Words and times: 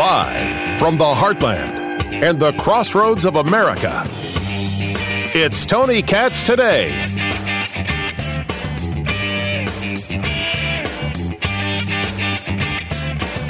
Live 0.00 0.78
from 0.78 0.96
the 0.96 1.04
heartland 1.04 1.78
and 2.10 2.40
the 2.40 2.52
crossroads 2.54 3.26
of 3.26 3.36
America, 3.36 4.02
it's 5.34 5.66
Tony 5.66 6.00
Katz 6.00 6.42
today. 6.42 6.88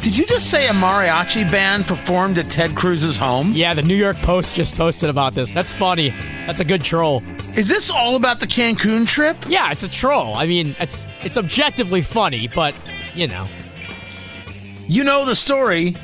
Did 0.00 0.18
you 0.18 0.26
just 0.26 0.50
say 0.50 0.66
a 0.66 0.72
mariachi 0.72 1.48
band 1.48 1.86
performed 1.86 2.36
at 2.36 2.50
Ted 2.50 2.74
Cruz's 2.74 3.16
home? 3.16 3.52
Yeah, 3.54 3.72
the 3.72 3.82
New 3.82 3.94
York 3.94 4.16
Post 4.16 4.56
just 4.56 4.74
posted 4.74 5.08
about 5.08 5.34
this. 5.34 5.54
That's 5.54 5.72
funny. 5.72 6.10
That's 6.48 6.58
a 6.58 6.64
good 6.64 6.82
troll. 6.82 7.22
Is 7.54 7.68
this 7.68 7.92
all 7.92 8.16
about 8.16 8.40
the 8.40 8.48
Cancun 8.48 9.06
trip? 9.06 9.36
Yeah, 9.46 9.70
it's 9.70 9.84
a 9.84 9.88
troll. 9.88 10.34
I 10.34 10.46
mean, 10.46 10.74
it's 10.80 11.06
it's 11.22 11.38
objectively 11.38 12.02
funny, 12.02 12.48
but 12.48 12.74
you 13.14 13.28
know. 13.28 13.46
You 14.88 15.04
know 15.04 15.24
the 15.24 15.36
story. 15.36 15.94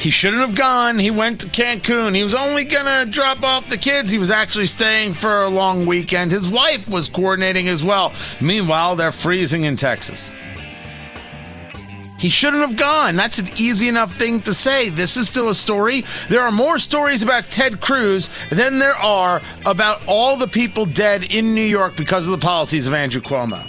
He 0.00 0.08
shouldn't 0.08 0.40
have 0.40 0.54
gone. 0.54 0.98
He 0.98 1.10
went 1.10 1.42
to 1.42 1.46
Cancun. 1.48 2.16
He 2.16 2.24
was 2.24 2.34
only 2.34 2.64
going 2.64 2.86
to 2.86 3.10
drop 3.10 3.42
off 3.42 3.68
the 3.68 3.76
kids. 3.76 4.10
He 4.10 4.18
was 4.18 4.30
actually 4.30 4.64
staying 4.64 5.12
for 5.12 5.42
a 5.42 5.48
long 5.50 5.84
weekend. 5.84 6.32
His 6.32 6.48
wife 6.48 6.88
was 6.88 7.06
coordinating 7.06 7.68
as 7.68 7.84
well. 7.84 8.14
Meanwhile, 8.40 8.96
they're 8.96 9.12
freezing 9.12 9.64
in 9.64 9.76
Texas. 9.76 10.32
He 12.18 12.30
shouldn't 12.30 12.66
have 12.66 12.76
gone. 12.76 13.14
That's 13.14 13.38
an 13.40 13.48
easy 13.58 13.88
enough 13.88 14.14
thing 14.14 14.40
to 14.40 14.54
say. 14.54 14.88
This 14.88 15.18
is 15.18 15.28
still 15.28 15.50
a 15.50 15.54
story. 15.54 16.04
There 16.30 16.40
are 16.40 16.50
more 16.50 16.78
stories 16.78 17.22
about 17.22 17.50
Ted 17.50 17.82
Cruz 17.82 18.30
than 18.48 18.78
there 18.78 18.96
are 18.96 19.42
about 19.66 20.02
all 20.06 20.38
the 20.38 20.48
people 20.48 20.86
dead 20.86 21.34
in 21.34 21.54
New 21.54 21.60
York 21.60 21.94
because 21.94 22.26
of 22.26 22.32
the 22.32 22.46
policies 22.46 22.86
of 22.86 22.94
Andrew 22.94 23.20
Cuomo. 23.20 23.62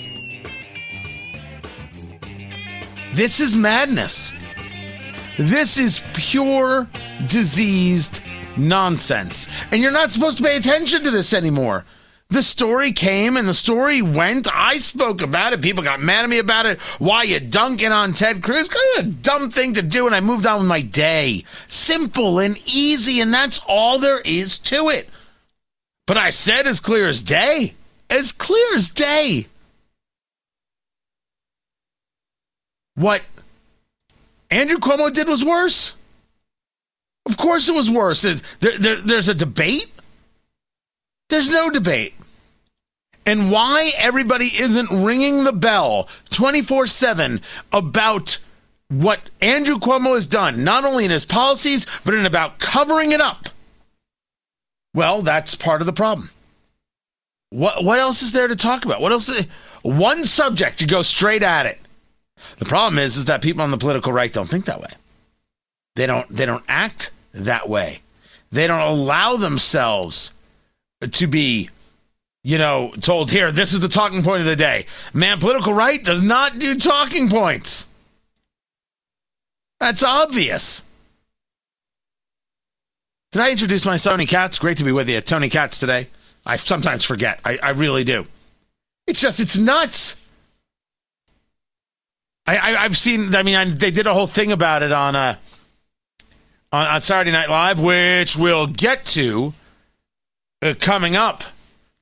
This 3.11 3.41
is 3.41 3.53
madness. 3.53 4.31
This 5.37 5.77
is 5.77 6.03
pure 6.13 6.87
diseased 7.27 8.21
nonsense. 8.57 9.47
And 9.71 9.81
you're 9.81 9.91
not 9.91 10.11
supposed 10.11 10.37
to 10.37 10.43
pay 10.43 10.57
attention 10.57 11.03
to 11.03 11.11
this 11.11 11.33
anymore. 11.33 11.85
The 12.29 12.43
story 12.43 12.93
came 12.93 13.35
and 13.35 13.45
the 13.45 13.53
story 13.53 14.01
went. 14.01 14.47
I 14.53 14.77
spoke 14.77 15.21
about 15.21 15.51
it. 15.51 15.61
People 15.61 15.83
got 15.83 15.99
mad 15.99 16.23
at 16.23 16.29
me 16.29 16.39
about 16.39 16.65
it. 16.65 16.79
Why 16.97 17.23
you 17.23 17.41
dunking 17.41 17.91
on 17.91 18.13
Ted 18.13 18.41
Cruz? 18.41 18.69
Kind 18.69 18.99
of 18.99 19.05
a 19.05 19.09
dumb 19.21 19.49
thing 19.49 19.73
to 19.73 19.81
do, 19.81 20.05
and 20.05 20.15
I 20.15 20.21
moved 20.21 20.45
on 20.45 20.59
with 20.59 20.67
my 20.67 20.81
day. 20.81 21.43
Simple 21.67 22.39
and 22.39 22.57
easy, 22.65 23.19
and 23.19 23.33
that's 23.33 23.59
all 23.67 23.99
there 23.99 24.21
is 24.23 24.57
to 24.59 24.87
it. 24.87 25.09
But 26.07 26.17
I 26.17 26.29
said 26.29 26.67
as 26.67 26.79
clear 26.79 27.07
as 27.09 27.21
day. 27.21 27.73
As 28.09 28.31
clear 28.31 28.75
as 28.75 28.89
day. 28.89 29.47
What 32.95 33.23
Andrew 34.51 34.77
Cuomo 34.77 35.11
did 35.11 35.27
was 35.27 35.43
worse. 35.43 35.95
Of 37.25 37.37
course 37.37 37.69
it 37.69 37.75
was 37.75 37.89
worse. 37.89 38.21
There, 38.21 38.77
there, 38.77 38.97
there's 38.97 39.29
a 39.29 39.33
debate. 39.33 39.91
There's 41.29 41.49
no 41.49 41.69
debate. 41.69 42.13
And 43.25 43.51
why 43.51 43.91
everybody 43.97 44.45
isn't 44.45 44.89
ringing 44.91 45.43
the 45.43 45.53
bell 45.53 46.09
24 46.31 46.87
7 46.87 47.39
about 47.71 48.39
what 48.89 49.29
Andrew 49.39 49.77
Cuomo 49.77 50.15
has 50.15 50.25
done, 50.25 50.63
not 50.63 50.83
only 50.83 51.05
in 51.05 51.11
his 51.11 51.25
policies, 51.25 51.87
but 52.03 52.13
in 52.13 52.25
about 52.25 52.59
covering 52.59 53.13
it 53.13 53.21
up. 53.21 53.47
Well, 54.93 55.21
that's 55.21 55.55
part 55.55 55.81
of 55.81 55.85
the 55.85 55.93
problem. 55.93 56.29
What, 57.51 57.85
what 57.85 57.99
else 57.99 58.21
is 58.21 58.33
there 58.33 58.47
to 58.47 58.55
talk 58.55 58.83
about? 58.83 58.99
What 58.99 59.13
else? 59.13 59.45
One 59.83 60.25
subject, 60.25 60.81
you 60.81 60.87
go 60.87 61.01
straight 61.01 61.43
at 61.43 61.65
it. 61.65 61.79
The 62.57 62.65
problem 62.65 62.99
is, 62.99 63.17
is 63.17 63.25
that 63.25 63.41
people 63.41 63.61
on 63.61 63.71
the 63.71 63.77
political 63.77 64.11
right 64.11 64.31
don't 64.31 64.49
think 64.49 64.65
that 64.65 64.81
way. 64.81 64.89
They 65.95 66.05
don't. 66.05 66.27
They 66.29 66.45
don't 66.45 66.63
act 66.67 67.11
that 67.33 67.67
way. 67.67 67.99
They 68.51 68.67
don't 68.67 68.79
allow 68.79 69.37
themselves 69.37 70.31
to 71.09 71.27
be, 71.27 71.69
you 72.43 72.57
know, 72.57 72.93
told 73.01 73.31
here. 73.31 73.51
This 73.51 73.73
is 73.73 73.79
the 73.79 73.89
talking 73.89 74.23
point 74.23 74.41
of 74.41 74.45
the 74.45 74.55
day. 74.55 74.85
Man, 75.13 75.39
political 75.39 75.73
right 75.73 76.03
does 76.03 76.21
not 76.21 76.59
do 76.59 76.75
talking 76.75 77.29
points. 77.29 77.87
That's 79.79 80.03
obvious. 80.03 80.83
Did 83.31 83.41
I 83.41 83.51
introduce 83.51 83.85
myself, 83.85 84.13
Tony 84.13 84.25
Katz? 84.25 84.59
Great 84.59 84.77
to 84.77 84.83
be 84.83 84.91
with 84.91 85.09
you, 85.09 85.21
Tony 85.21 85.49
Katz 85.49 85.79
today. 85.79 86.07
I 86.45 86.57
sometimes 86.57 87.03
forget. 87.05 87.39
I, 87.45 87.57
I 87.63 87.69
really 87.71 88.03
do. 88.03 88.27
It's 89.07 89.21
just, 89.21 89.39
it's 89.39 89.57
nuts. 89.57 90.20
I, 92.45 92.57
I 92.57 92.71
have 92.83 92.97
seen. 92.97 93.35
I 93.35 93.43
mean, 93.43 93.55
I, 93.55 93.65
they 93.65 93.91
did 93.91 94.07
a 94.07 94.13
whole 94.13 94.27
thing 94.27 94.51
about 94.51 94.83
it 94.83 94.91
on 94.91 95.15
uh 95.15 95.35
on, 96.71 96.87
on 96.87 97.01
Saturday 97.01 97.31
Night 97.31 97.49
Live, 97.49 97.79
which 97.79 98.35
we'll 98.35 98.67
get 98.67 99.05
to 99.07 99.53
uh, 100.61 100.73
coming 100.79 101.15
up. 101.15 101.43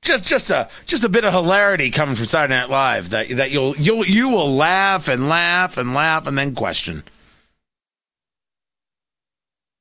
Just 0.02 0.26
just 0.26 0.50
a 0.50 0.68
just 0.86 1.04
a 1.04 1.10
bit 1.10 1.24
of 1.24 1.32
hilarity 1.34 1.90
coming 1.90 2.14
from 2.14 2.24
Saturday 2.24 2.54
Night 2.54 2.70
Live 2.70 3.10
that 3.10 3.28
that 3.30 3.50
you'll 3.50 3.76
you'll 3.76 4.04
you 4.06 4.30
will 4.30 4.54
laugh 4.54 5.08
and 5.08 5.28
laugh 5.28 5.76
and 5.76 5.92
laugh 5.92 6.26
and 6.26 6.38
then 6.38 6.54
question. 6.54 7.04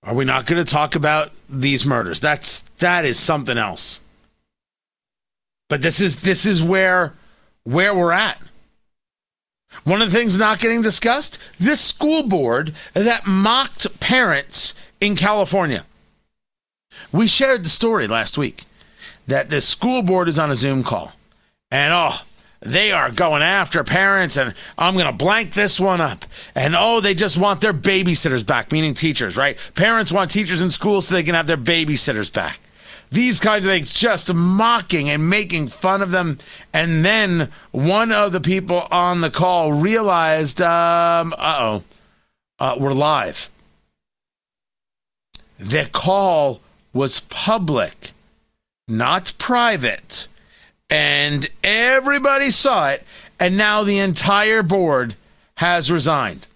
Are 0.03 0.14
we 0.14 0.26
not 0.26 0.46
going 0.46 0.64
to 0.64 0.70
talk 0.70 0.96
about 0.96 1.31
these 1.50 1.86
murders? 1.86 2.20
That's 2.20 2.62
that 2.80 3.06
is 3.06 3.18
something 3.18 3.58
else. 3.58 4.02
But 5.70 5.81
this 5.81 6.02
is 6.02 6.18
this 6.22 6.46
is 6.46 6.62
where 6.62 7.14
where 7.64 7.94
we're 7.94 8.12
at. 8.12 8.41
One 9.84 10.02
of 10.02 10.12
the 10.12 10.18
things 10.18 10.38
not 10.38 10.59
getting 10.59 10.81
discussed 10.81 11.40
this 11.59 11.81
school 11.81 12.28
board 12.28 12.74
that 12.94 13.28
mocked 13.28 14.00
parents 14.00 14.74
in 15.00 15.16
California. 15.16 15.85
We 17.12 17.28
shared 17.28 17.63
the 17.63 17.69
story 17.69 18.08
last 18.08 18.38
week 18.38 18.63
that 19.28 19.50
the 19.50 19.62
school 19.62 20.02
board 20.02 20.28
is 20.28 20.40
on 20.40 20.52
a 20.52 20.56
Zoom 20.56 20.84
call. 20.84 21.13
And 21.72 21.94
oh, 21.94 22.22
they 22.62 22.91
are 22.91 23.12
going 23.12 23.41
after 23.41 23.84
parents, 23.84 24.38
and 24.38 24.53
I'm 24.78 24.96
going 24.96 25.06
to 25.06 25.13
blank 25.13 25.53
this 25.53 25.79
one 25.79 26.02
up. 26.02 26.25
And 26.56 26.75
oh, 26.75 27.00
they 27.00 27.13
just 27.13 27.38
want 27.38 27.62
their 27.62 27.74
babysitters 27.74 28.46
back, 28.46 28.72
meaning 28.72 28.94
teachers, 28.94 29.38
right? 29.38 29.58
Parents 29.75 30.12
want 30.12 30.31
teachers 30.31 30.62
in 30.62 30.72
school 30.72 31.02
so 31.02 31.13
they 31.13 31.24
can 31.24 31.35
have 31.35 31.47
their 31.47 31.58
babysitters 31.58 32.34
back 32.34 32.59
these 33.12 33.40
kinds 33.40 33.66
of 33.66 33.72
things, 33.72 33.92
just 33.92 34.34
mocking 34.34 35.09
and 35.09 35.30
making 35.30 35.68
fun 35.70 36.02
of 36.02 36.12
them. 36.12 36.38
And 36.74 37.03
then 37.03 37.50
one 37.72 38.12
of 38.12 38.31
the 38.31 38.42
people 38.42 38.88
on 38.92 39.22
the 39.22 39.31
call 39.31 39.74
realized, 39.74 40.62
um, 40.62 41.34
uh-oh, 41.38 41.84
uh, 42.59 42.75
we're 42.80 42.94
live. 42.94 43.50
The 45.58 45.90
call 45.92 46.62
was 46.94 47.22
public, 47.22 48.12
not 48.88 49.34
private. 49.38 50.28
And 50.90 51.47
everybody 51.64 52.50
saw 52.50 52.90
it. 52.90 53.03
And 53.40 53.58
now 53.58 53.84
the 53.84 54.00
entire 54.00 54.64
board 54.64 55.16
has 55.56 55.91
resigned. 55.91 56.47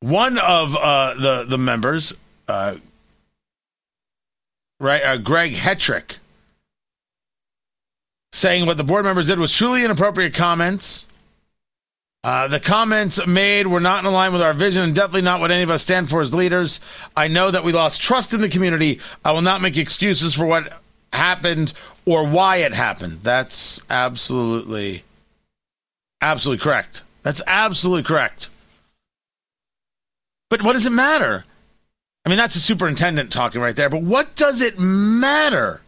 One 0.00 0.38
of 0.38 0.76
uh, 0.76 1.14
the, 1.14 1.44
the 1.44 1.58
members, 1.58 2.12
uh, 2.46 2.76
right? 4.80 5.02
Uh, 5.02 5.16
Greg 5.16 5.52
Hetrick 5.52 6.16
saying 8.32 8.66
what 8.66 8.76
the 8.76 8.84
board 8.84 9.04
members 9.04 9.26
did 9.26 9.38
was 9.38 9.52
truly 9.52 9.84
inappropriate 9.84 10.34
comments. 10.34 11.06
Uh, 12.24 12.48
the 12.48 12.60
comments 12.60 13.24
made 13.26 13.66
were 13.66 13.80
not 13.80 14.04
in 14.04 14.12
line 14.12 14.32
with 14.32 14.42
our 14.42 14.52
vision 14.52 14.82
and 14.82 14.94
definitely 14.94 15.22
not 15.22 15.40
what 15.40 15.50
any 15.50 15.62
of 15.62 15.70
us 15.70 15.82
stand 15.82 16.10
for 16.10 16.20
as 16.20 16.34
leaders. 16.34 16.80
I 17.16 17.28
know 17.28 17.50
that 17.50 17.64
we 17.64 17.72
lost 17.72 18.02
trust 18.02 18.34
in 18.34 18.40
the 18.40 18.48
community. 18.48 19.00
I 19.24 19.32
will 19.32 19.40
not 19.40 19.62
make 19.62 19.76
excuses 19.76 20.34
for 20.34 20.44
what 20.44 20.80
happened 21.12 21.72
or 22.04 22.26
why 22.26 22.56
it 22.56 22.74
happened. 22.74 23.20
That's 23.22 23.80
absolutely, 23.88 25.04
absolutely 26.20 26.62
correct. 26.62 27.02
That's 27.22 27.42
absolutely 27.46 28.02
correct. 28.02 28.50
But 30.50 30.62
what 30.62 30.72
does 30.72 30.86
it 30.86 30.92
matter? 30.92 31.44
I 32.28 32.30
mean, 32.30 32.36
that's 32.36 32.52
the 32.52 32.60
superintendent 32.60 33.32
talking 33.32 33.62
right 33.62 33.74
there, 33.74 33.88
but 33.88 34.02
what 34.02 34.36
does 34.36 34.60
it 34.60 34.78
matter? 34.78 35.80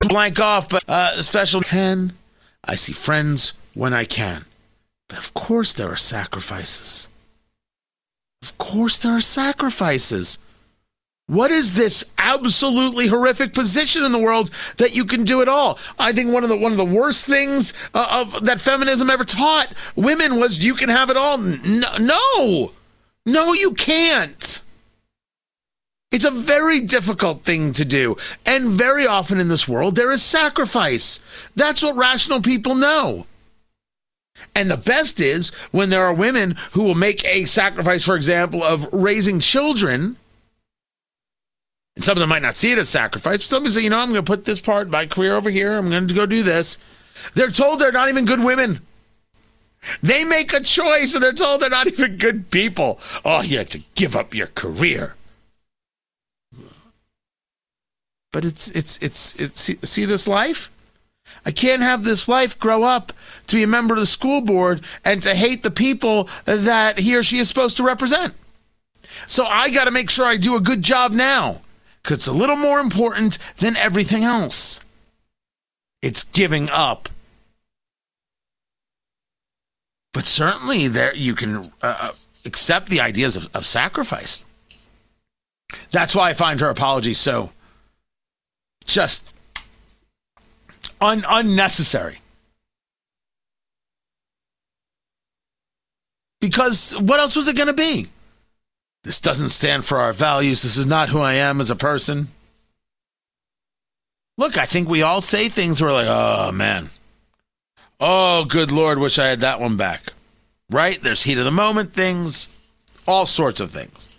Blank 0.00 0.40
off, 0.40 0.68
but 0.68 0.82
uh, 0.88 1.22
special 1.22 1.60
10. 1.60 2.12
I 2.64 2.74
see 2.74 2.92
friends 2.92 3.52
when 3.74 3.94
I 3.94 4.04
can. 4.04 4.46
But 5.08 5.18
of 5.18 5.32
course, 5.34 5.72
there 5.72 5.88
are 5.88 5.94
sacrifices. 5.94 7.06
Of 8.42 8.58
course, 8.58 8.98
there 8.98 9.12
are 9.12 9.20
sacrifices. 9.20 10.40
What 11.28 11.52
is 11.52 11.74
this 11.74 12.10
absolutely 12.18 13.06
horrific 13.06 13.54
position 13.54 14.02
in 14.02 14.10
the 14.10 14.18
world 14.18 14.50
that 14.78 14.96
you 14.96 15.04
can 15.04 15.22
do 15.22 15.42
it 15.42 15.48
all? 15.48 15.78
I 15.96 16.12
think 16.12 16.32
one 16.32 16.42
of 16.42 16.48
the 16.48 16.56
one 16.56 16.72
of 16.72 16.78
the 16.78 16.84
worst 16.84 17.24
things 17.24 17.72
uh, 17.94 18.24
of 18.34 18.46
that 18.46 18.60
feminism 18.60 19.10
ever 19.10 19.24
taught 19.24 19.72
women 19.94 20.40
was 20.40 20.66
you 20.66 20.74
can 20.74 20.88
have 20.88 21.08
it 21.08 21.16
all. 21.16 21.38
No, 21.38 21.98
no. 22.00 22.72
No, 23.26 23.52
you 23.52 23.72
can't. 23.72 24.62
It's 26.12 26.24
a 26.24 26.30
very 26.30 26.80
difficult 26.80 27.42
thing 27.42 27.72
to 27.72 27.84
do. 27.84 28.16
And 28.46 28.70
very 28.70 29.06
often 29.06 29.40
in 29.40 29.48
this 29.48 29.68
world, 29.68 29.96
there 29.96 30.12
is 30.12 30.22
sacrifice. 30.22 31.20
That's 31.56 31.82
what 31.82 31.96
rational 31.96 32.40
people 32.40 32.76
know. 32.76 33.26
And 34.54 34.70
the 34.70 34.76
best 34.76 35.20
is 35.20 35.48
when 35.72 35.90
there 35.90 36.04
are 36.04 36.14
women 36.14 36.56
who 36.72 36.84
will 36.84 36.94
make 36.94 37.24
a 37.24 37.44
sacrifice, 37.44 38.04
for 38.04 38.16
example, 38.16 38.62
of 38.62 38.88
raising 38.92 39.40
children. 39.40 40.16
And 41.96 42.04
some 42.04 42.16
of 42.16 42.20
them 42.20 42.28
might 42.28 42.42
not 42.42 42.56
see 42.56 42.70
it 42.70 42.78
as 42.78 42.88
sacrifice, 42.88 43.38
but 43.38 43.46
some 43.46 43.62
people 43.62 43.72
say, 43.72 43.82
you 43.82 43.90
know, 43.90 43.98
I'm 43.98 44.08
going 44.08 44.22
to 44.24 44.30
put 44.30 44.44
this 44.44 44.60
part 44.60 44.86
of 44.86 44.92
my 44.92 45.06
career 45.06 45.34
over 45.34 45.50
here. 45.50 45.76
I'm 45.76 45.90
going 45.90 46.06
to 46.06 46.14
go 46.14 46.26
do 46.26 46.42
this. 46.42 46.78
They're 47.34 47.50
told 47.50 47.80
they're 47.80 47.92
not 47.92 48.08
even 48.08 48.24
good 48.24 48.44
women. 48.44 48.80
They 50.02 50.24
make 50.24 50.52
a 50.52 50.60
choice 50.60 51.14
and 51.14 51.22
they're 51.22 51.32
told 51.32 51.60
they're 51.60 51.70
not 51.70 51.86
even 51.86 52.16
good 52.16 52.50
people. 52.50 53.00
Oh, 53.24 53.42
you 53.42 53.58
have 53.58 53.70
to 53.70 53.82
give 53.94 54.16
up 54.16 54.34
your 54.34 54.48
career. 54.48 55.14
But 58.32 58.44
it's, 58.44 58.68
it's, 58.68 58.98
it's, 58.98 59.34
it's, 59.36 59.88
see 59.88 60.04
this 60.04 60.28
life? 60.28 60.70
I 61.44 61.52
can't 61.52 61.82
have 61.82 62.04
this 62.04 62.28
life 62.28 62.58
grow 62.58 62.82
up 62.82 63.12
to 63.46 63.56
be 63.56 63.62
a 63.62 63.68
member 63.68 63.94
of 63.94 64.00
the 64.00 64.06
school 64.06 64.40
board 64.40 64.82
and 65.04 65.22
to 65.22 65.34
hate 65.34 65.62
the 65.62 65.70
people 65.70 66.28
that 66.44 66.98
he 66.98 67.16
or 67.16 67.22
she 67.22 67.38
is 67.38 67.48
supposed 67.48 67.76
to 67.78 67.82
represent. 67.82 68.34
So 69.26 69.44
I 69.44 69.70
got 69.70 69.84
to 69.84 69.90
make 69.90 70.10
sure 70.10 70.26
I 70.26 70.36
do 70.36 70.56
a 70.56 70.60
good 70.60 70.82
job 70.82 71.12
now 71.12 71.62
because 72.02 72.18
it's 72.18 72.26
a 72.26 72.32
little 72.32 72.56
more 72.56 72.80
important 72.80 73.38
than 73.58 73.76
everything 73.76 74.24
else. 74.24 74.80
It's 76.02 76.24
giving 76.24 76.68
up. 76.70 77.08
But 80.16 80.26
certainly, 80.26 80.88
there 80.88 81.14
you 81.14 81.34
can 81.34 81.56
uh, 81.56 81.70
uh 81.82 82.10
accept 82.46 82.88
the 82.88 83.02
ideas 83.02 83.36
of, 83.36 83.54
of 83.54 83.66
sacrifice. 83.66 84.42
That's 85.90 86.16
why 86.16 86.30
I 86.30 86.32
find 86.32 86.58
her 86.60 86.70
apology 86.70 87.12
so 87.12 87.50
just 88.86 89.34
un- 91.02 91.26
unnecessary. 91.28 92.20
Because 96.40 96.98
what 96.98 97.20
else 97.20 97.36
was 97.36 97.46
it 97.48 97.56
going 97.56 97.66
to 97.66 97.74
be? 97.74 98.06
This 99.04 99.20
doesn't 99.20 99.50
stand 99.50 99.84
for 99.84 99.98
our 99.98 100.14
values. 100.14 100.62
This 100.62 100.78
is 100.78 100.86
not 100.86 101.10
who 101.10 101.20
I 101.20 101.34
am 101.34 101.60
as 101.60 101.70
a 101.70 101.76
person. 101.76 102.28
Look, 104.38 104.56
I 104.56 104.64
think 104.64 104.88
we 104.88 105.02
all 105.02 105.20
say 105.20 105.50
things 105.50 105.82
where 105.82 105.92
like, 105.92 106.08
oh 106.08 106.52
man, 106.52 106.88
oh 108.00 108.44
good 108.44 108.72
lord, 108.72 108.98
wish 108.98 109.18
I 109.18 109.26
had 109.26 109.40
that 109.40 109.60
one 109.60 109.76
back. 109.76 110.12
Right? 110.70 111.00
There's 111.00 111.22
heat 111.22 111.38
of 111.38 111.44
the 111.44 111.50
moment 111.50 111.92
things, 111.92 112.48
all 113.06 113.26
sorts 113.26 113.60
of 113.60 113.70
things. 113.70 114.10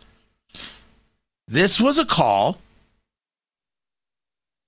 This 1.47 1.79
was 1.79 1.97
a 1.97 2.05
call 2.05 2.57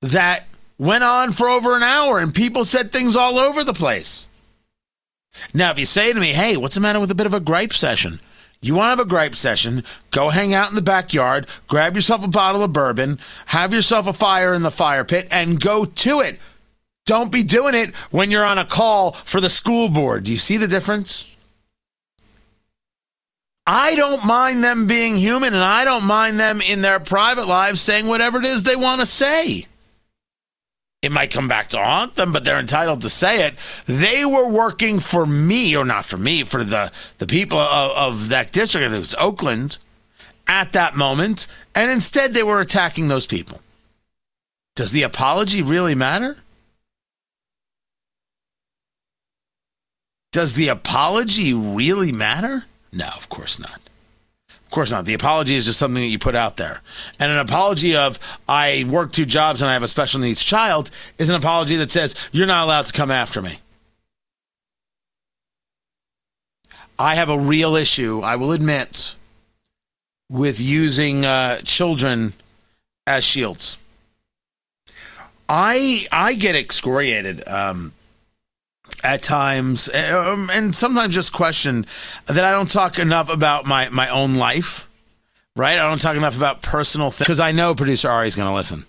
that 0.01 0.45
went 0.77 1.03
on 1.03 1.31
for 1.31 1.49
over 1.49 1.75
an 1.75 1.83
hour 1.83 2.19
and 2.19 2.33
people 2.33 2.63
said 2.63 2.91
things 2.91 3.15
all 3.15 3.37
over 3.37 3.63
the 3.63 3.73
place. 3.73 4.27
Now, 5.53 5.71
if 5.71 5.79
you 5.79 5.85
say 5.85 6.11
to 6.11 6.19
me, 6.19 6.29
hey, 6.29 6.57
what's 6.57 6.75
the 6.75 6.81
matter 6.81 6.99
with 6.99 7.11
a 7.11 7.15
bit 7.15 7.25
of 7.25 7.33
a 7.33 7.39
gripe 7.39 7.73
session? 7.73 8.19
You 8.61 8.75
want 8.75 8.87
to 8.87 8.89
have 8.89 8.99
a 8.99 9.05
gripe 9.05 9.35
session, 9.35 9.83
go 10.11 10.29
hang 10.29 10.53
out 10.53 10.69
in 10.69 10.75
the 10.75 10.81
backyard, 10.81 11.47
grab 11.67 11.95
yourself 11.95 12.25
a 12.25 12.29
bottle 12.29 12.61
of 12.63 12.73
bourbon, 12.73 13.19
have 13.47 13.73
yourself 13.73 14.05
a 14.05 14.13
fire 14.13 14.53
in 14.53 14.63
the 14.63 14.71
fire 14.71 15.05
pit, 15.05 15.29
and 15.31 15.61
go 15.61 15.85
to 15.85 16.19
it. 16.19 16.39
Don't 17.09 17.31
be 17.31 17.41
doing 17.41 17.73
it 17.73 17.95
when 18.11 18.29
you're 18.29 18.45
on 18.45 18.59
a 18.59 18.65
call 18.65 19.13
for 19.13 19.41
the 19.41 19.49
school 19.49 19.89
board. 19.89 20.25
Do 20.25 20.31
you 20.31 20.37
see 20.37 20.57
the 20.57 20.67
difference? 20.67 21.25
I 23.65 23.95
don't 23.95 24.27
mind 24.27 24.63
them 24.63 24.85
being 24.85 25.15
human, 25.15 25.55
and 25.55 25.63
I 25.63 25.85
don't 25.85 26.03
mind 26.03 26.39
them 26.39 26.61
in 26.61 26.81
their 26.81 26.99
private 26.99 27.47
lives 27.47 27.81
saying 27.81 28.05
whatever 28.05 28.37
it 28.37 28.45
is 28.45 28.61
they 28.61 28.75
want 28.75 28.99
to 28.99 29.07
say. 29.07 29.65
It 31.01 31.11
might 31.11 31.33
come 31.33 31.47
back 31.47 31.69
to 31.69 31.79
haunt 31.79 32.13
them, 32.13 32.31
but 32.31 32.43
they're 32.43 32.59
entitled 32.59 33.01
to 33.01 33.09
say 33.09 33.43
it. 33.47 33.55
They 33.87 34.23
were 34.23 34.47
working 34.47 34.99
for 34.99 35.25
me, 35.25 35.75
or 35.75 35.85
not 35.85 36.05
for 36.05 36.17
me, 36.17 36.43
for 36.43 36.63
the, 36.63 36.91
the 37.17 37.25
people 37.25 37.57
of, 37.57 38.13
of 38.13 38.29
that 38.29 38.51
district, 38.51 38.93
it 38.93 38.95
was 38.95 39.15
Oakland, 39.15 39.79
at 40.47 40.73
that 40.73 40.95
moment, 40.95 41.47
and 41.73 41.89
instead 41.89 42.35
they 42.35 42.43
were 42.43 42.61
attacking 42.61 43.07
those 43.07 43.25
people. 43.25 43.61
Does 44.75 44.91
the 44.91 45.01
apology 45.01 45.63
really 45.63 45.95
matter? 45.95 46.37
Does 50.31 50.53
the 50.53 50.67
apology 50.67 51.53
really 51.53 52.11
matter? 52.11 52.65
No, 52.93 53.07
of 53.07 53.29
course 53.29 53.59
not. 53.59 53.79
Of 54.49 54.71
course 54.71 54.91
not. 54.91 55.05
The 55.05 55.15
apology 55.15 55.55
is 55.55 55.65
just 55.65 55.79
something 55.79 56.01
that 56.03 56.09
you 56.09 56.19
put 56.19 56.35
out 56.35 56.57
there. 56.57 56.81
And 57.19 57.31
an 57.31 57.39
apology 57.39 57.95
of, 57.95 58.19
I 58.47 58.85
work 58.87 59.11
two 59.11 59.25
jobs 59.25 59.63
and 59.63 59.69
I 59.69 59.73
have 59.73 59.81
a 59.81 59.87
special 59.87 60.19
needs 60.19 60.43
child, 60.43 60.91
is 61.17 61.29
an 61.29 61.35
apology 61.35 61.75
that 61.77 61.89
says, 61.89 62.15
you're 62.31 62.45
not 62.45 62.65
allowed 62.65 62.85
to 62.85 62.93
come 62.93 63.09
after 63.09 63.41
me. 63.41 63.59
I 66.99 67.15
have 67.15 67.29
a 67.29 67.39
real 67.39 67.75
issue, 67.75 68.19
I 68.19 68.35
will 68.35 68.51
admit, 68.51 69.15
with 70.29 70.59
using 70.59 71.25
uh, 71.25 71.61
children 71.63 72.33
as 73.07 73.23
shields. 73.23 73.77
I 75.47 76.05
I 76.11 76.35
get 76.35 76.55
excoriated 76.55 77.47
um, 77.47 77.93
at 79.03 79.21
times, 79.21 79.89
um, 79.89 80.49
and 80.51 80.75
sometimes 80.75 81.13
just 81.13 81.33
question 81.33 81.85
that 82.27 82.43
I 82.43 82.51
don't 82.51 82.69
talk 82.69 82.99
enough 82.99 83.31
about 83.31 83.65
my 83.65 83.89
my 83.89 84.09
own 84.09 84.35
life. 84.35 84.87
Right? 85.55 85.77
I 85.77 85.89
don't 85.89 85.99
talk 85.99 86.15
enough 86.15 86.37
about 86.37 86.61
personal 86.61 87.11
things 87.11 87.27
because 87.27 87.39
I 87.39 87.51
know 87.51 87.75
producer 87.75 88.09
Ari 88.09 88.27
is 88.27 88.35
going 88.35 88.47
to 88.47 88.55
listen. 88.55 88.85